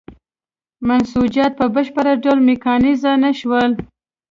منسوجات 0.87 1.51
په 1.59 1.65
بشپړ 1.75 2.05
ډول 2.23 2.39
میکانیزه 2.49 3.11
نه 3.23 3.31
شول. 3.39 3.71